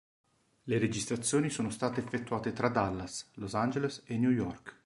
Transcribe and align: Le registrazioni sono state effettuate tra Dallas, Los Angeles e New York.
Le 0.63 0.79
registrazioni 0.79 1.51
sono 1.51 1.69
state 1.69 1.99
effettuate 1.99 2.53
tra 2.53 2.69
Dallas, 2.69 3.29
Los 3.35 3.53
Angeles 3.53 4.01
e 4.05 4.17
New 4.17 4.31
York. 4.31 4.79